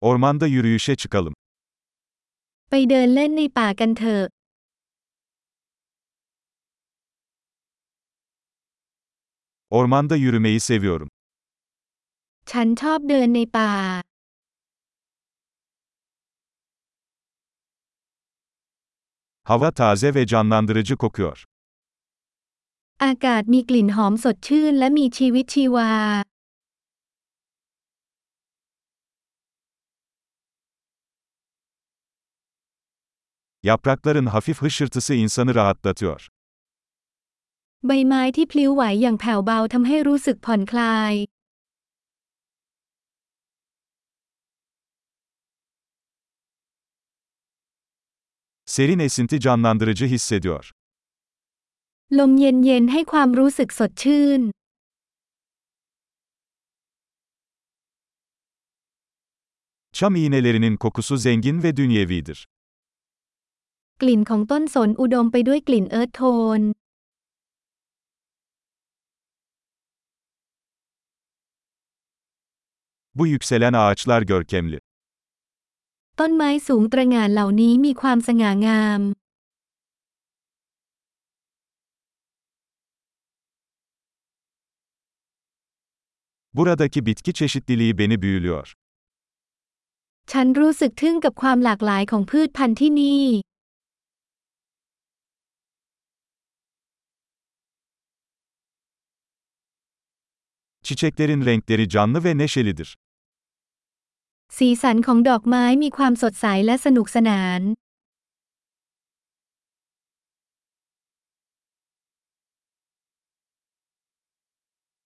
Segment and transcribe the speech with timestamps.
[0.00, 1.34] Ormanda yürüyüşe çıkalım.
[2.70, 4.24] ไปเดินเล่นในป่ากันเถอะ
[9.70, 11.08] Ormanda yürümeyi seviyorum.
[12.50, 13.72] ฉันชอบเดินในป่า
[19.44, 21.38] Hava taze ve canlandırıcı kokuyor.
[23.04, 25.90] อากาศมีกลิ่นหอมสดชื่นและมีชีวิตชีวา
[33.63, 36.27] Yaprakların hafif hışırtısı insanı rahatlatıyor.
[37.87, 41.13] ใบไม้ที่พลิ้วไหวอย่างแผ่วเบาทำให้รู้สึกผ่อนคลาย
[48.65, 50.63] Serin esinti canlandırıcı hissediyor.
[52.19, 54.41] ลมเย็นๆให้ความรู้สึกสดชื่น
[59.97, 62.47] Çam iğnelerinin kokusu zengin ve dünyevidir.
[64.02, 66.22] กลิ่นของต้นสนอุดมไปด้วยกลิ่นเอิร์ธโท
[66.58, 66.60] น
[73.14, 74.78] Bu yükselen ağaçlar görkemli.
[76.20, 79.00] ต้นไม้สูงตระหง่านเหล่านี้มีความสง่างาม
[86.54, 88.66] Buradaki bitki çeşitliliği beni büyülüyor.
[90.32, 93.24] ฉันรู้สึกทึ่งกับความหลากหลายของพืชพันธุ์ที่นี่
[100.89, 102.89] Çiçeklerin renkleri canlı ve neşelidir.
[104.57, 107.61] สีสันของดอกไม้มีความสดใสและสนุกสนาน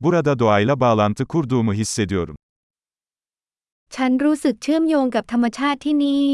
[0.00, 2.36] Burada doğayla bağlantı kurduğumu hissediyorum.
[3.94, 6.26] ฉันรู้สึกเชื่อมโยงกับธรรมชาติที่นี่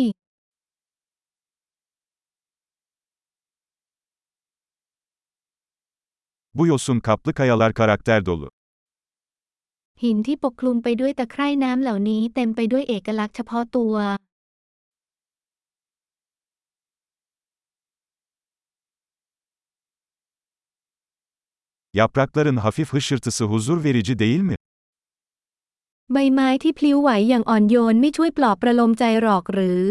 [6.54, 8.50] Bu yosun kaplı kayalar karakter dolu.
[10.03, 13.95] หินที่ปกคลุมไปด้วยตะไคร่น้ำเหล่านี้เต็มไปด้วยเอกลักษณ์เฉพาะตัว
[21.93, 24.55] Yaprakların hafif hışırtısı huzur verici değil mi?
[26.13, 29.81] ใบไม้ที่พลิ้วไหวอย่างอ่อนโยนไม่ช่วยปลอบประโลมใจหรอกหรือ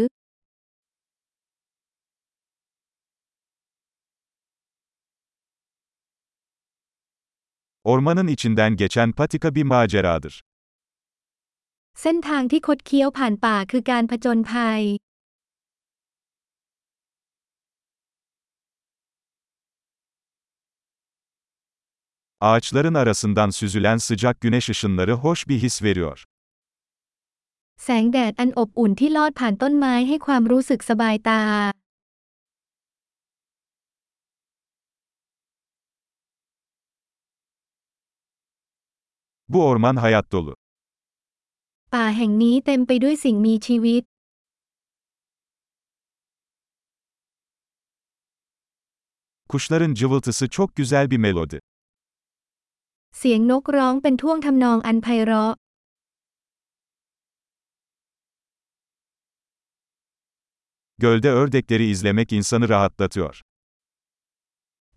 [7.84, 10.42] Ormanın içinden geçen patika bir maceradır.
[12.02, 14.82] เส้นทางที่คดเคี้ยวผ่านป่าคือการผจญภัย
[22.40, 26.18] Ağaçların arasından süzülen sıcak güneş ışınları hoş bir his veriyor.
[27.84, 31.42] แสงแดดอันอบอุ่นที่ลอดผ่านต้นไม้ให้ความรู้สึกสบายตา
[39.52, 40.54] Bu orman hayat dolu.
[41.94, 44.02] ป่าแห่งนี้เต็มไปด้วยสิ่งมีชีวิต
[49.48, 51.58] Kuşların cıvıltısı çok güzel bir melodi.
[53.18, 55.52] เสียงนกร้องเป็นท่วงทำนองอันไพเราะ
[60.98, 63.34] Gölde ördekleri izlemek insanı rahatlatıyor.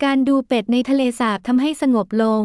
[0.03, 2.43] การดูเป็ดในทะเลสาบทำให้สงบลง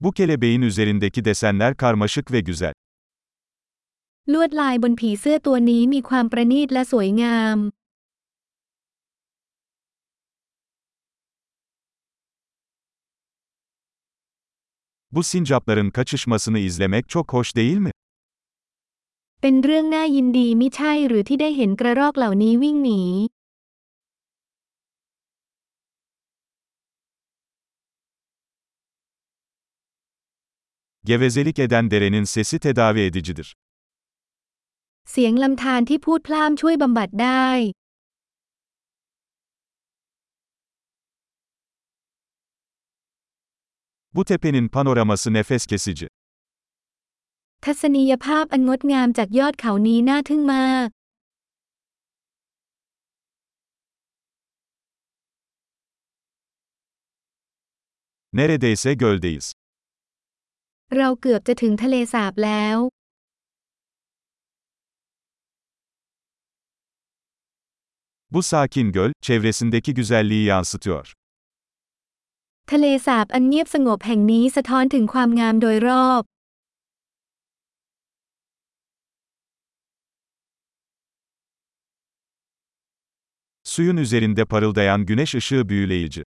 [0.00, 2.72] Bu kelebeğin üzerindeki desenler karmaşık ve güzel.
[4.32, 7.56] ลวดลายบนผีเสื้อตัวนี้มีความประณีตและสวยงาม
[15.14, 17.90] Bu sincapların kaçışmasını izlemek çok hoş değil mi?
[19.42, 23.02] เป็นเรื่องน่ายินดีมิใช่หรือที่ได้เห็นกระรอกเหล่านี้วิ่งหนี
[31.08, 33.48] Gevezelik eden derenin sesi tedavi edicidir.
[35.10, 37.48] เสียงลำธารที่พูดพล่ามช่วยบำบัดได้
[44.14, 46.06] Bu tepenin panoraması nefes kesici.
[47.64, 50.88] ทัศนียภาพอันงดงามจากยอดเขานี้น่าทึ่งมาก
[58.38, 59.46] Neredeyse göldeyiz.
[60.97, 62.77] เราเกือบจะถึงทะเลสาบแล้ว
[68.33, 71.05] Bu sakin göl, çevresindeki güzelliği yansıtıyor.
[72.71, 76.23] ทะเลสาบอันเงียบสงบแห่งนี้สะท้อนถึงความงามโดยรอบ
[83.71, 86.23] Suyun üzerinde parıldayan güneş ışığı büyüleyici.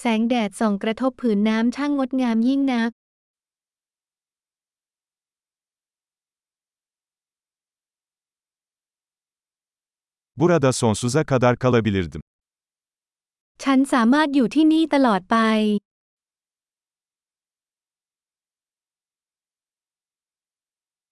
[0.00, 2.90] แสงแดดส่องกระทบผืนน้ำช่างงดงามยิ่งนัก
[10.39, 12.21] Burada sonsuza kadar kalabilirdim.
[13.63, 15.37] ฉันสามารถอยู่ที่นี่ตลอดไป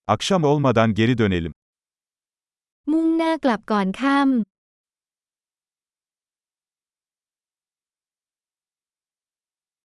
[0.07, 1.54] Akşam olmadan geri dönelim.
[2.92, 4.13] มุ่งหน้ากลับก่อนค่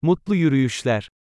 [0.01, 1.09] Mutlu yürüyüşler.